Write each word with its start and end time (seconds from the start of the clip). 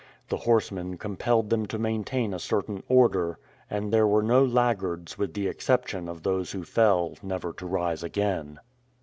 The 0.29 0.37
horsemen 0.37 0.97
compelled 0.97 1.51
them 1.51 1.67
to 1.67 1.77
maintain 1.77 2.33
a 2.33 2.39
certain 2.39 2.81
order, 2.89 3.37
and 3.69 3.93
there 3.93 4.07
were 4.07 4.23
no 4.23 4.43
laggards 4.43 5.19
with 5.19 5.35
the 5.35 5.45
exception 5.47 6.09
of 6.09 6.23
those 6.23 6.53
who 6.53 6.63
fell 6.63 7.13
never 7.21 7.53
to 7.53 7.67
rise 7.67 8.01
again. 8.01 8.59